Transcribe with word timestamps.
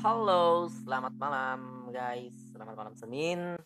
Halo, 0.00 0.64
selamat 0.64 1.12
malam 1.20 1.92
guys. 1.92 2.32
Selamat 2.56 2.72
malam 2.72 2.96
Senin. 2.96 3.60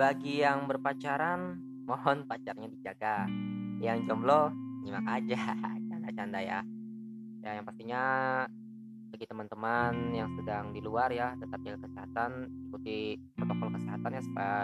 Bagi 0.00 0.40
yang 0.40 0.64
berpacaran, 0.64 1.60
mohon 1.84 2.24
pacarnya 2.24 2.64
dijaga. 2.64 3.28
Yang 3.76 4.08
jomblo, 4.08 4.48
nyimak 4.80 5.04
aja. 5.04 5.52
Canda-canda 5.92 6.40
ya. 6.40 6.64
Ya, 7.44 7.60
yang 7.60 7.68
pastinya 7.68 8.04
bagi 9.12 9.28
teman-teman 9.28 10.16
yang 10.16 10.32
sedang 10.32 10.72
di 10.72 10.80
luar 10.80 11.12
ya, 11.12 11.36
tetap 11.36 11.60
jaga 11.60 11.92
kesehatan, 11.92 12.48
ikuti 12.72 13.20
protokol 13.36 13.68
kesehatan 13.76 14.16
ya 14.16 14.22
supaya 14.24 14.56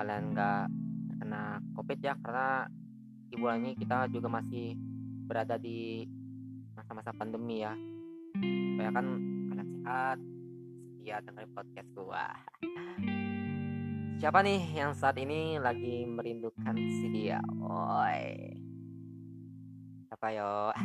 kalian 0.00 0.24
nggak 0.32 0.64
terkena 1.12 1.60
covid 1.76 1.98
ya 2.00 2.16
karena 2.24 2.64
di 3.28 3.36
bulan 3.36 3.60
ini 3.60 3.76
kita 3.76 4.08
juga 4.08 4.40
masih 4.40 4.72
berada 5.28 5.60
di 5.60 6.08
masa-masa 6.72 7.12
pandemi 7.12 7.60
ya 7.60 7.76
supaya 8.72 8.88
kan 8.88 9.36
sehat 9.88 10.20
setia 11.00 11.16
dengerin 11.24 11.48
podcast 11.56 11.88
gua. 11.96 12.28
Siapa 14.20 14.44
nih 14.44 14.60
yang 14.76 14.92
saat 14.92 15.16
ini 15.16 15.56
lagi 15.56 16.04
merindukan 16.04 16.76
si 16.76 17.08
dia? 17.08 17.40
Oi 17.64 18.52
siapa 20.12 20.28
yo? 20.36 20.76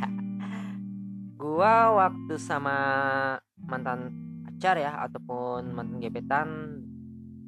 Gua 1.44 1.92
waktu 2.00 2.40
sama 2.40 2.76
mantan 3.60 4.08
pacar 4.48 4.80
ya 4.80 5.04
ataupun 5.04 5.76
mantan 5.76 6.00
gebetan 6.00 6.48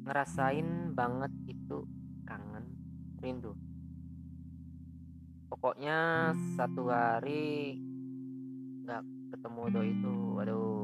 ngerasain 0.05 0.93
banget 0.93 1.33
itu 1.49 1.89
kangen 2.29 2.69
rindu. 3.17 3.57
Pokoknya 5.49 6.37
satu 6.53 6.85
hari 6.93 7.81
nggak 8.85 9.01
ketemu 9.33 9.61
do 9.73 9.81
itu. 9.81 10.15
Ya 10.37 10.76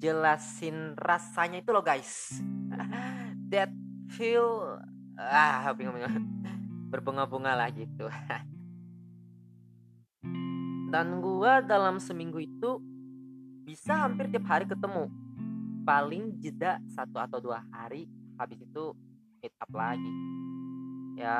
jelasin 0.00 0.96
rasanya 0.96 1.60
itu 1.60 1.70
loh 1.70 1.84
guys. 1.84 2.40
That 3.52 3.68
feel 4.16 4.80
ah 5.20 5.68
bingung 5.76 6.00
bingung. 6.00 6.16
Berbunga-bunga 6.88 7.52
lah 7.54 7.68
gitu. 7.70 8.08
Dan 10.90 11.22
gua 11.22 11.62
dalam 11.62 12.02
seminggu 12.02 12.42
itu 12.42 12.82
bisa 13.62 13.94
hampir 13.94 14.26
tiap 14.32 14.48
hari 14.48 14.66
ketemu. 14.66 15.06
Paling 15.86 16.40
jeda 16.42 16.80
satu 16.90 17.20
atau 17.20 17.38
dua 17.38 17.62
hari 17.70 18.08
habis 18.40 18.58
itu 18.58 18.96
meet 19.38 19.54
up 19.60 19.70
lagi. 19.70 20.10
Ya 21.20 21.36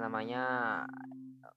namanya 0.00 0.42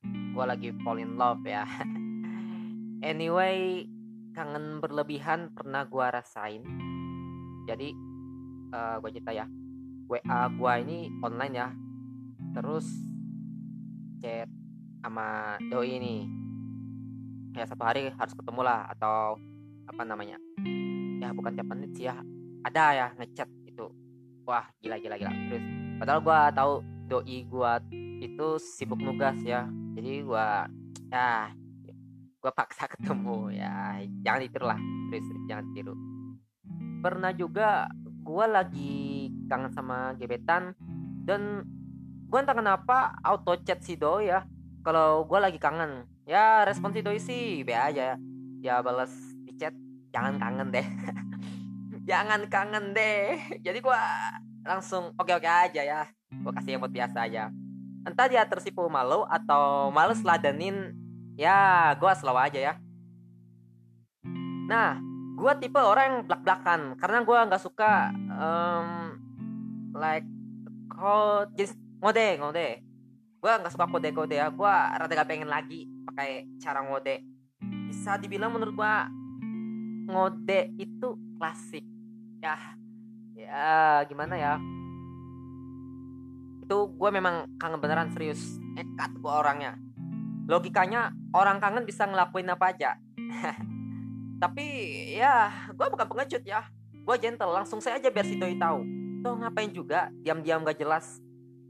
gue 0.03 0.45
lagi 0.45 0.69
fall 0.83 0.99
in 0.99 1.15
love 1.15 1.41
ya. 1.47 1.63
Anyway 3.03 3.92
kangen 4.33 4.81
berlebihan 4.81 5.53
pernah 5.53 5.85
gue 5.85 6.05
rasain. 6.09 6.65
Jadi 7.69 7.93
uh, 8.73 8.97
gue 8.99 9.09
cerita 9.13 9.31
ya. 9.31 9.45
WA 10.09 10.41
gue 10.49 10.73
ini 10.83 10.99
online 11.23 11.53
ya. 11.55 11.67
Terus 12.57 12.85
chat 14.19 14.49
sama 15.05 15.55
doi 15.69 16.01
ini. 16.01 16.15
Ya 17.53 17.69
satu 17.69 17.85
hari 17.85 18.09
harus 18.09 18.33
ketemu 18.33 18.61
lah 18.65 18.89
atau 18.97 19.37
apa 19.87 20.01
namanya. 20.03 20.41
Ya 21.21 21.31
bukan 21.31 21.53
tiap 21.53 21.69
menit 21.69 21.93
sih 21.95 22.09
ya. 22.09 22.17
Ada 22.65 22.83
ya 22.97 23.07
ngechat 23.21 23.47
itu 23.69 23.85
wah 24.43 24.65
gila 24.81 24.97
gila 24.97 25.15
gila. 25.15 25.31
Terus 25.47 25.63
padahal 26.01 26.19
gue 26.19 26.39
tahu 26.57 26.73
doi 27.07 27.37
gue 27.45 27.71
itu 28.25 28.47
sibuk 28.59 28.99
nugas 28.99 29.37
ya. 29.45 29.69
Jadi 29.93 30.25
gue 30.25 30.47
ya 31.13 31.53
gue 32.43 32.51
paksa 32.51 32.91
ketemu 32.91 33.55
ya. 33.55 34.03
Jangan 34.27 34.39
ditiru 34.43 34.67
lah 34.67 34.79
terus 35.07 35.23
jangan 35.47 35.65
tiru 35.71 35.95
pernah 37.03 37.35
juga 37.35 37.91
gue 38.23 38.45
lagi 38.47 39.27
kangen 39.51 39.75
sama 39.75 40.15
gebetan 40.15 40.71
dan 41.27 41.67
gue 42.31 42.39
entah 42.39 42.55
kenapa 42.55 43.19
auto 43.19 43.59
chat 43.59 43.83
si 43.83 43.99
doi 43.99 44.31
ya. 44.31 44.47
Kalau 44.87 45.27
gue 45.27 45.39
lagi 45.39 45.59
kangen 45.59 46.07
ya 46.23 46.63
respon 46.63 46.95
si 46.95 47.03
doi 47.03 47.19
sih 47.19 47.67
be 47.67 47.75
aja 47.75 48.15
ya. 48.15 48.17
Dia 48.63 48.75
balas 48.79 49.11
di 49.43 49.51
chat 49.59 49.75
jangan 50.15 50.39
kangen 50.39 50.71
deh. 50.71 50.87
Jangan 52.03 52.51
kangen 52.51 52.91
deh. 52.91 53.39
Jadi 53.63 53.79
gue 53.79 53.99
langsung 54.67 55.15
oke 55.15 55.31
oke 55.39 55.47
aja 55.47 55.81
ya. 55.83 56.03
Gue 56.35 56.51
kasih 56.51 56.75
emot 56.75 56.91
biasa 56.91 57.31
aja. 57.31 57.47
Entah 58.03 58.27
dia 58.27 58.43
tersipu 58.43 58.83
malu 58.91 59.23
atau 59.31 59.87
males 59.87 60.19
ladenin 60.19 60.91
ya 61.33 61.91
gue 61.97 62.11
slow 62.17 62.37
aja 62.37 62.59
ya. 62.59 62.73
Nah 64.69 65.01
gue 65.33 65.53
tipe 65.59 65.81
orang 65.81 66.05
yang 66.05 66.17
belak 66.29 66.41
belakan 66.45 66.81
karena 67.01 67.19
gue 67.25 67.37
nggak 67.49 67.63
suka 67.63 68.13
um, 68.37 68.87
like 69.97 70.25
kode 70.89 71.49
jenis 71.57 71.73
ngode 71.99 72.27
ngode. 72.39 72.69
Gue 73.41 73.51
nggak 73.51 73.73
suka 73.73 73.89
kode 73.89 74.09
kode 74.13 74.37
ya 74.37 74.47
gue 74.53 74.73
rada 74.73 75.13
gak 75.13 75.29
pengen 75.29 75.49
lagi 75.49 75.89
pakai 76.07 76.47
cara 76.61 76.85
ngode. 76.85 77.19
Bisa 77.89 78.15
dibilang 78.21 78.53
menurut 78.53 78.73
gue 78.77 78.95
ngode 80.13 80.59
itu 80.77 81.09
klasik. 81.41 81.85
Ya 82.39 82.57
ya 83.33 84.05
gimana 84.05 84.37
ya? 84.37 84.53
Itu 86.63 86.93
gue 86.93 87.09
memang 87.09 87.57
kangen 87.57 87.81
beneran 87.81 88.13
serius. 88.13 88.61
Nekat 88.77 89.17
gue 89.17 89.33
orangnya 89.33 89.75
logikanya 90.47 91.15
orang 91.31 91.57
kangen 91.59 91.87
bisa 91.87 92.03
ngelakuin 92.07 92.51
apa 92.51 92.75
aja. 92.75 92.91
Tapi 94.43 94.65
ya 95.15 95.51
gue 95.71 95.87
bukan 95.87 96.07
pengecut 96.07 96.43
ya. 96.43 96.67
Gue 97.03 97.15
gentle 97.19 97.51
langsung 97.51 97.83
saya 97.83 97.99
aja 97.99 98.11
biar 98.11 98.27
si 98.27 98.35
doi 98.35 98.55
tahu. 98.55 98.83
Tuh 99.23 99.35
ngapain 99.39 99.71
juga? 99.71 100.11
Diam-diam 100.23 100.63
gak 100.67 100.79
jelas. 100.79 101.19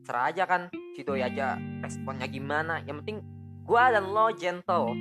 Serah 0.05 0.33
aja 0.33 0.43
kan 0.49 0.69
si 0.97 1.01
doi 1.05 1.21
aja 1.21 1.57
responnya 1.81 2.25
gimana. 2.25 2.81
Yang 2.85 3.05
penting 3.05 3.17
gue 3.65 3.83
dan 3.93 4.05
lo 4.09 4.29
gentle. 4.33 4.93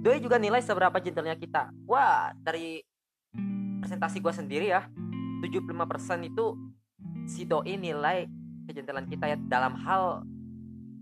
Doi 0.00 0.16
juga 0.20 0.40
nilai 0.40 0.64
seberapa 0.64 0.96
gentlenya 0.96 1.36
kita. 1.36 1.68
Wah 1.84 2.32
dari 2.40 2.80
presentasi 3.80 4.20
gue 4.20 4.32
sendiri 4.32 4.66
ya 4.68 4.84
75% 5.40 6.28
itu 6.28 6.56
si 7.24 7.48
doi 7.48 7.80
nilai 7.80 8.28
kejentelan 8.68 9.08
kita 9.08 9.34
ya 9.34 9.36
dalam 9.48 9.76
hal 9.80 10.24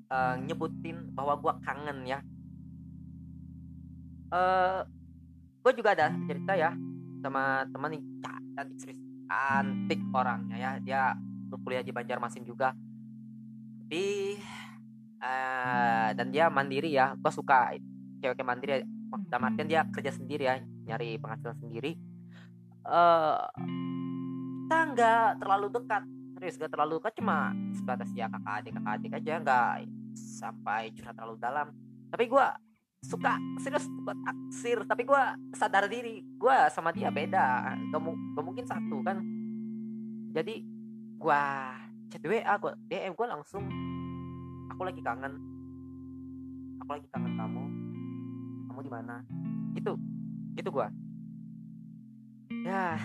uh, 0.09 0.35
nyebutin 0.41 1.13
bahwa 1.13 1.39
gue 1.39 1.53
kangen 1.65 1.99
ya. 2.09 2.19
Uh, 4.29 4.85
gue 5.65 5.73
juga 5.73 5.97
ada 5.97 6.13
cerita 6.29 6.53
ya 6.53 6.77
sama 7.25 7.65
teman 7.73 7.97
yang 7.97 8.05
cantik 8.57 8.99
cantik 9.29 10.01
orangnya 10.13 10.57
ya. 10.57 10.71
Dia 10.81 11.03
berkuliah 11.49 11.85
di 11.85 11.93
Banjarmasin 11.93 12.45
juga. 12.45 12.73
Tapi 13.85 14.37
uh, 15.21 16.09
dan 16.13 16.29
dia 16.33 16.53
mandiri 16.53 16.93
ya. 16.93 17.17
Gue 17.17 17.33
suka 17.33 17.77
cewek 18.21 18.45
mandiri. 18.45 18.85
Dalam 19.09 19.49
artian 19.49 19.69
dia 19.69 19.89
kerja 19.89 20.13
sendiri 20.13 20.45
ya 20.45 20.61
nyari 20.85 21.17
penghasilan 21.17 21.57
sendiri. 21.57 21.97
Uh, 22.85 23.41
kita 24.69 24.79
nggak 24.93 25.29
terlalu 25.41 25.69
dekat 25.73 26.05
serius 26.37 26.61
gak 26.61 26.73
terlalu 26.73 27.01
dekat. 27.01 27.57
Sebatas 27.73 28.11
ya 28.13 28.29
kakak 28.29 28.55
adik 28.63 28.73
kakak 28.77 28.93
adik 29.01 29.13
aja 29.17 29.33
nggak 29.41 29.98
sampai 30.19 30.91
curhat 30.95 31.15
terlalu 31.15 31.39
dalam. 31.39 31.71
Tapi 32.11 32.25
gue 32.27 32.47
suka 32.99 33.39
serius 33.63 33.87
buat 34.03 34.19
aksir 34.27 34.83
tapi 34.83 35.07
gue 35.07 35.23
sadar 35.55 35.87
diri 35.87 36.21
gue 36.23 36.57
sama 36.75 36.91
dia 36.91 37.09
beda. 37.15 37.79
Gak, 37.95 38.43
mungkin 38.43 38.67
satu 38.67 38.99
kan? 39.07 39.23
Jadi 40.35 40.67
gue 41.19 41.43
chat 42.11 42.23
WA 42.27 42.55
gue 42.59 42.73
DM 42.91 43.15
gue 43.15 43.27
langsung 43.27 43.65
aku 44.73 44.83
lagi 44.83 45.01
kangen. 45.01 45.35
Aku 46.83 46.91
lagi 46.91 47.07
kangen 47.15 47.33
kamu. 47.39 47.65
Kamu 48.71 48.81
di 48.83 48.91
mana? 48.91 49.23
Gitu 49.77 49.95
gitu 50.59 50.75
gue 50.75 50.89
ya 52.65 52.97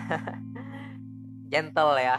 gentle 1.52 1.96
ya. 2.00 2.18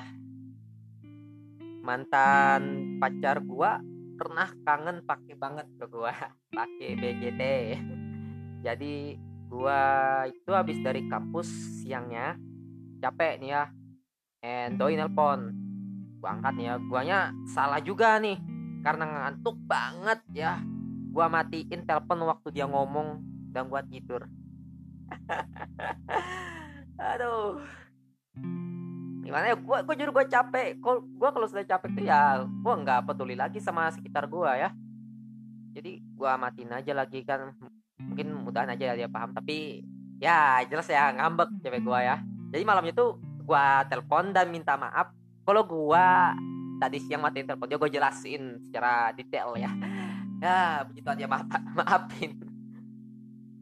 Mantan 1.86 2.98
pacar 2.98 3.46
gua 3.46 3.78
pernah 4.16 4.48
kangen 4.64 5.04
pakai 5.04 5.36
banget 5.36 5.68
ke 5.76 5.86
gua 5.92 6.16
pakai 6.58 6.90
BGT 6.96 7.42
jadi 8.66 8.94
gua 9.46 9.82
itu 10.26 10.52
habis 10.52 10.82
dari 10.82 11.06
kampus 11.06 11.48
siangnya 11.84 12.34
capek 12.98 13.38
nih 13.38 13.50
ya 13.54 13.64
and 14.42 14.82
doi 14.82 14.98
nelpon. 14.98 15.54
Gua 16.18 16.34
angkat 16.34 16.54
nih 16.58 16.66
ya 16.70 16.76
guanya 16.82 17.20
salah 17.50 17.78
juga 17.78 18.18
nih 18.18 18.42
karena 18.82 19.06
ngantuk 19.06 19.58
banget 19.70 20.20
ya. 20.34 20.58
Gua 21.14 21.30
matiin 21.30 21.86
telepon 21.86 22.26
waktu 22.26 22.50
dia 22.50 22.66
ngomong 22.66 23.22
dan 23.54 23.70
gua 23.70 23.86
tidur. 23.86 24.26
Aduh 27.14 27.62
gimana 29.26 29.50
ya 29.50 29.56
gue 29.58 29.78
gue 29.82 29.96
gue 29.98 30.26
capek. 30.30 30.78
Gue 30.80 31.30
kalau 31.34 31.48
sudah 31.50 31.66
capek 31.66 31.90
tuh 31.98 32.06
ya 32.06 32.46
gue 32.46 32.74
nggak 32.86 33.10
peduli 33.10 33.34
lagi 33.34 33.58
sama 33.58 33.90
sekitar 33.90 34.30
gue 34.30 34.52
ya. 34.54 34.70
Jadi 35.74 36.00
gue 36.00 36.32
matiin 36.38 36.72
aja 36.72 36.94
lagi 36.94 37.26
kan. 37.26 37.52
Mungkin 37.98 38.28
mudahan 38.46 38.70
aja 38.78 38.94
dia 38.94 39.10
paham 39.10 39.34
tapi 39.34 39.82
ya 40.22 40.62
jelas 40.70 40.86
ya 40.86 41.10
ngambek 41.18 41.50
cewek 41.66 41.82
gue 41.82 42.00
ya. 42.06 42.22
Jadi 42.54 42.64
malamnya 42.64 42.94
tuh 42.94 43.18
gue 43.20 43.66
telepon 43.90 44.30
dan 44.30 44.54
minta 44.54 44.78
maaf. 44.78 45.10
Kalau 45.42 45.66
gue 45.66 46.06
tadi 46.78 47.02
siang 47.02 47.26
matiin 47.26 47.50
telepon 47.50 47.66
dia 47.66 47.82
gue 47.82 47.90
jelasin 47.90 48.62
secara 48.70 49.10
detail 49.18 49.58
ya. 49.58 49.74
Ya 50.38 50.86
begitu 50.86 51.10
aja 51.10 51.26
maaf 51.26 51.50
maafin. 51.74 52.38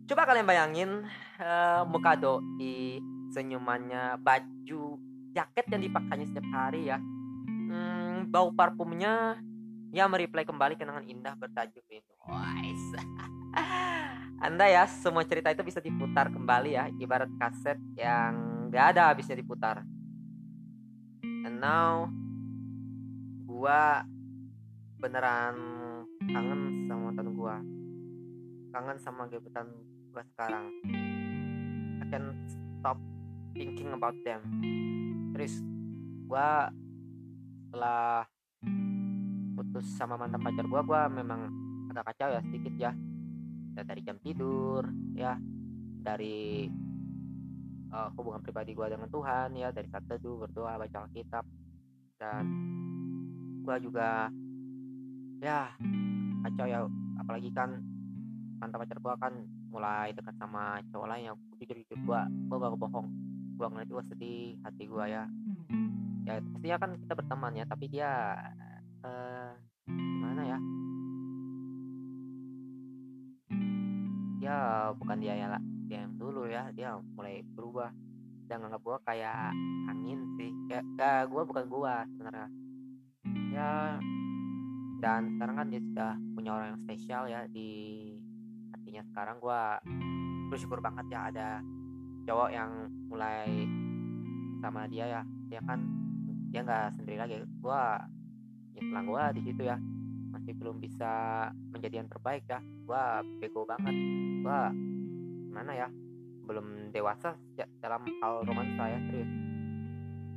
Coba 0.04 0.28
kalian 0.28 0.44
bayangin 0.44 1.08
uh, 1.40 1.88
muka 1.88 2.20
doi 2.20 3.00
senyumannya 3.32 4.20
baju 4.20 5.00
jaket 5.34 5.66
yang 5.74 5.82
dipakainya 5.90 6.26
setiap 6.30 6.48
hari 6.54 6.94
ya. 6.94 7.02
Hmm, 7.74 8.30
bau 8.30 8.54
parfumnya 8.54 9.42
ya 9.94 10.06
mereplay 10.06 10.46
kembali 10.46 10.78
kenangan 10.78 11.06
indah 11.10 11.34
bertajuk 11.38 11.84
Wise. 12.24 12.94
Anda 14.46 14.66
ya 14.70 14.84
semua 14.86 15.26
cerita 15.26 15.50
itu 15.50 15.66
bisa 15.66 15.82
diputar 15.82 16.30
kembali 16.30 16.72
ya. 16.78 16.88
Ibarat 17.02 17.30
kaset 17.42 17.80
yang 17.98 18.68
gak 18.70 18.96
ada 18.96 19.12
habisnya 19.12 19.36
diputar. 19.36 19.82
And 21.24 21.60
now 21.60 22.08
gua 23.44 24.08
beneran 25.02 25.56
kangen 26.24 26.88
sama 26.88 27.02
mantan 27.12 27.28
gua. 27.36 27.58
Kangen 28.72 28.98
sama 29.02 29.28
gebetan 29.28 29.68
gua 30.12 30.24
sekarang. 30.36 30.66
I 32.04 32.06
can 32.12 32.34
stop 32.48 33.00
thinking 33.56 33.94
about 33.96 34.18
them 34.28 34.42
terus 35.34 35.60
gua 36.30 36.70
setelah 37.68 38.24
putus 39.58 39.86
sama 39.98 40.14
mantan 40.16 40.42
pacar 40.46 40.66
gua 40.70 40.82
gua 40.86 41.02
memang 41.10 41.50
agak 41.90 42.14
kacau 42.14 42.30
ya 42.38 42.42
sedikit 42.46 42.74
ya. 42.78 42.92
Dari 43.74 44.02
jam 44.06 44.22
tidur 44.22 44.86
ya. 45.18 45.34
Dari 46.04 46.70
uh, 47.90 48.10
hubungan 48.14 48.46
pribadi 48.46 48.78
gua 48.78 48.94
dengan 48.94 49.10
Tuhan 49.10 49.58
ya. 49.58 49.74
Dari 49.74 49.90
saat 49.90 50.06
teduh 50.06 50.46
berdoa 50.46 50.78
baca 50.78 50.98
Alkitab. 51.10 51.46
Dan 52.22 52.46
gua 53.66 53.82
juga 53.82 54.30
ya 55.42 55.74
kacau 56.46 56.66
ya. 56.70 56.86
Apalagi 57.18 57.50
kan 57.50 57.82
mantan 58.62 58.78
pacar 58.86 58.98
gua 59.02 59.18
kan 59.18 59.34
mulai 59.74 60.14
dekat 60.14 60.38
sama 60.38 60.78
cowok 60.94 61.10
lain 61.10 61.34
yang 61.34 61.38
jujur 61.58 61.78
jujur 61.82 61.98
gua 62.06 62.30
gua 62.46 62.70
gak 62.70 62.78
bohong 62.78 63.10
gua 63.56 63.68
ngeliat 63.70 63.90
gua 63.90 64.04
sedih 64.10 64.58
hati 64.66 64.84
gua 64.90 65.06
ya. 65.06 65.24
Ya 66.24 66.40
pastinya 66.40 66.78
kan 66.80 66.92
kita 67.04 67.14
berteman 67.20 67.54
ya 67.60 67.66
tapi 67.68 67.86
dia 67.92 68.12
uh, 69.04 69.52
gimana 69.88 70.42
ya? 70.48 70.60
Dia 74.40 74.58
bukan 74.96 75.18
dia 75.20 75.34
yang 75.36 75.52
dia 75.88 76.00
yang 76.08 76.16
dulu 76.16 76.48
ya 76.48 76.72
dia 76.72 76.98
mulai 77.16 77.44
berubah. 77.44 77.92
Dan 78.48 78.60
nganggap 78.60 78.82
gua 78.84 78.98
kayak 79.08 79.56
angin 79.88 80.20
sih. 80.36 80.52
Kayak, 80.68 80.86
kayak 81.00 81.24
gua 81.32 81.44
bukan 81.48 81.66
gua 81.68 81.94
sebenarnya. 82.12 82.48
Ya 83.54 84.00
dan 85.04 85.36
sekarang 85.36 85.56
kan 85.60 85.68
dia 85.68 85.84
sudah 85.84 86.16
punya 86.32 86.52
orang 86.56 86.68
yang 86.72 86.82
spesial 86.88 87.24
ya 87.28 87.44
di 87.52 87.72
hatinya 88.72 89.04
sekarang. 89.12 89.38
Gua 89.44 89.78
bersyukur 90.48 90.80
banget 90.80 91.12
ya 91.12 91.20
ada 91.34 91.50
cowok 92.24 92.50
yang 92.56 92.72
mulai 93.12 93.68
sama 94.64 94.88
dia 94.88 95.20
ya 95.20 95.22
dia 95.52 95.60
kan 95.68 95.80
dia 96.50 96.62
nggak 96.64 96.96
sendiri 96.96 97.18
lagi. 97.20 97.36
Gua 97.60 98.00
nyetlang 98.78 99.06
gua 99.10 99.24
di 99.36 99.42
situ 99.44 99.66
ya. 99.66 99.78
Masih 100.34 100.54
belum 100.58 100.82
bisa 100.82 101.12
menjadi 101.74 102.02
yang 102.02 102.10
terbaik 102.10 102.46
ya. 102.48 102.62
Gua 102.88 103.22
bego 103.42 103.68
banget. 103.68 103.96
Gua 104.42 104.72
mana 105.54 105.72
ya 105.74 105.88
belum 106.44 106.92
dewasa 106.92 107.38
dalam 107.82 108.04
hal 108.22 108.46
romansa 108.46 108.84
ya 108.86 109.00
serius. 109.10 109.32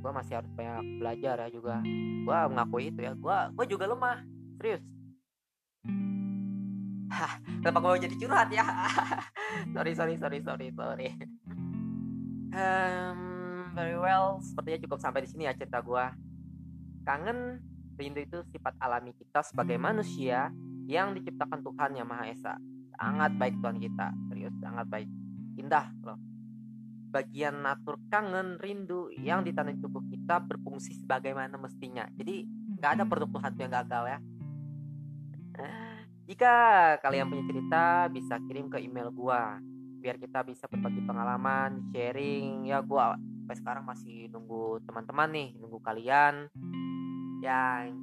Gua 0.01 0.11
masih 0.13 0.33
harus 0.41 0.51
banyak 0.53 1.01
belajar 1.01 1.35
ya 1.47 1.49
juga. 1.53 1.75
Gua 2.25 2.49
mengakui 2.49 2.89
itu 2.91 2.99
ya. 3.05 3.13
Gua 3.15 3.53
gua 3.53 3.65
juga 3.65 3.85
lemah 3.87 4.17
serius. 4.59 4.83
Hah, 7.07 7.39
kenapa 7.63 7.79
gue 7.81 8.03
jadi 8.03 8.15
curhat 8.19 8.51
ya? 8.51 8.67
Sorry 9.73 9.95
sorry 9.95 10.19
sorry 10.19 10.43
sorry 10.43 10.67
sorry 10.75 11.07
um, 12.57 13.19
very 13.77 13.95
well. 13.97 14.41
Sepertinya 14.41 14.79
cukup 14.89 14.99
sampai 14.99 15.23
di 15.23 15.29
sini 15.29 15.45
ya 15.45 15.53
cerita 15.53 15.79
gue 15.85 16.05
kangen 17.07 17.63
rindu 17.95 18.19
itu 18.19 18.37
sifat 18.51 18.75
alami 18.83 19.15
kita 19.15 19.39
sebagai 19.41 19.79
manusia 19.79 20.51
yang 20.85 21.15
diciptakan 21.15 21.63
Tuhan 21.63 21.91
yang 21.95 22.07
Maha 22.09 22.27
Esa. 22.29 22.53
Sangat 22.97 23.37
baik 23.37 23.55
Tuhan 23.61 23.77
kita. 23.79 24.07
Serius 24.29 24.55
sangat 24.59 24.85
baik. 24.89 25.09
Indah 25.57 25.87
loh. 26.03 26.19
Bagian 27.07 27.63
natur 27.63 27.97
kangen 28.11 28.59
rindu 28.59 29.07
yang 29.15 29.41
ditanam 29.41 29.79
tubuh 29.79 30.03
kita 30.11 30.43
berfungsi 30.43 30.93
sebagaimana 30.99 31.55
mestinya. 31.55 32.03
Jadi 32.13 32.43
nggak 32.77 32.91
ada 32.99 33.03
produk 33.07 33.29
Tuhan 33.39 33.53
yang 33.57 33.71
gagal 33.71 34.03
ya. 34.05 34.19
Jika 36.27 36.53
kalian 36.99 37.31
punya 37.31 37.43
cerita 37.47 37.83
bisa 38.11 38.35
kirim 38.45 38.67
ke 38.67 38.83
email 38.83 39.09
gua 39.15 39.57
biar 39.97 40.15
kita 40.21 40.45
bisa 40.45 40.69
berbagi 40.69 41.01
pengalaman 41.03 41.91
sharing. 41.91 42.69
Ya 42.69 42.79
gua 42.81 43.17
sampai 43.17 43.57
sekarang 43.57 43.83
masih 43.87 44.27
nunggu 44.31 44.83
teman-teman 44.83 45.29
nih 45.31 45.49
nunggu 45.59 45.79
kalian 45.79 46.51
yang 47.39 47.95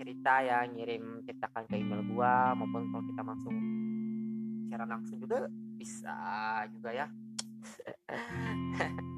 cerita 0.00 0.40
ya 0.40 0.64
ngirim 0.64 1.20
ceritakan 1.28 1.64
ke 1.68 1.76
email 1.76 2.02
gua 2.08 2.56
maupun 2.56 2.88
kalau 2.88 3.04
kita 3.04 3.20
langsung 3.20 3.56
secara 4.66 4.84
langsung 4.88 5.16
juga 5.20 5.46
bisa 5.76 6.16
juga 6.72 6.90
ya. 6.94 7.06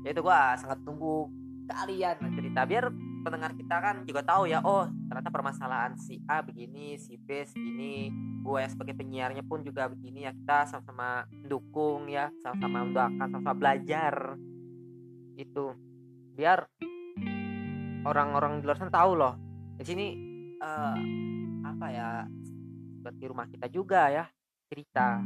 Ya 0.00 0.16
itu 0.16 0.24
gua 0.24 0.56
sangat 0.56 0.80
tunggu 0.80 1.28
kalian 1.68 2.16
cerita 2.32 2.64
biar 2.64 2.88
pendengar 3.20 3.52
kita 3.52 3.76
kan 3.80 3.96
juga 4.08 4.24
tahu 4.24 4.48
ya 4.48 4.64
oh 4.64 4.88
ternyata 5.08 5.30
permasalahan 5.30 5.92
si 6.00 6.20
A 6.24 6.40
begini 6.40 6.96
si 6.96 7.20
B 7.20 7.44
segini 7.44 8.08
gue 8.40 8.62
sebagai 8.72 8.96
penyiarnya 8.96 9.44
pun 9.44 9.60
juga 9.60 9.86
begini 9.92 10.24
ya 10.24 10.32
kita 10.32 10.64
sama-sama 10.72 11.28
dukung 11.44 12.08
ya 12.08 12.32
sama-sama 12.40 12.88
mendoakan 12.88 13.28
sama-sama 13.28 13.56
belajar. 13.56 14.14
Itu 15.36 15.76
biar 16.34 16.64
orang-orang 18.08 18.60
di 18.60 18.64
luar 18.64 18.78
sana 18.80 18.92
tahu 18.92 19.12
loh. 19.12 19.34
Di 19.76 19.84
sini 19.84 20.06
uh, 20.60 20.98
apa 21.68 21.86
ya 21.92 22.08
seperti 23.00 23.22
rumah 23.28 23.46
kita 23.48 23.68
juga 23.68 24.08
ya 24.08 24.24
cerita. 24.72 25.20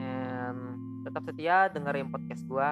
And, 0.00 0.60
tetap 1.02 1.22
setia 1.26 1.68
dengerin 1.68 2.08
podcast 2.14 2.46
gue 2.46 2.70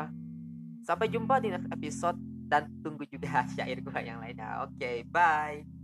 sampai 0.87 1.11
jumpa 1.11 1.43
di 1.43 1.53
next 1.53 1.69
episode 1.69 2.19
dan 2.51 2.67
tunggu 2.83 3.05
juga 3.09 3.45
syair 3.55 3.79
gue 3.85 4.01
yang 4.03 4.19
lainnya. 4.21 4.65
Oke 4.65 4.75
okay, 4.81 4.97
bye 5.09 5.78